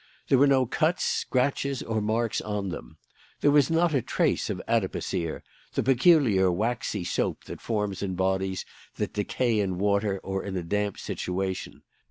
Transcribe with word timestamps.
There 0.29 0.39
were 0.39 0.47
no 0.47 0.65
cuts, 0.65 1.03
scratches, 1.05 1.83
or 1.83 2.01
marks 2.01 2.41
on 2.41 2.69
them. 2.69 2.97
There 3.41 3.51
was 3.51 3.69
not 3.69 3.93
a 3.93 4.01
trace 4.01 4.49
of 4.49 4.59
adipocere 4.67 5.43
the 5.73 5.83
peculiar 5.83 6.51
waxy 6.51 7.03
soap 7.03 7.43
that 7.43 7.61
forms 7.61 8.01
in 8.01 8.15
bodies 8.15 8.65
that 8.95 9.13
decay 9.13 9.59
in 9.59 9.77
water 9.77 10.17
or 10.23 10.43
in 10.43 10.57
a 10.57 10.63
damp 10.63 10.97
situation. 10.97 11.83